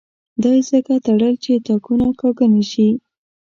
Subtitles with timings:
[0.41, 2.87] دا یې ځکه تړل چې تاکونه کاږه نه شي.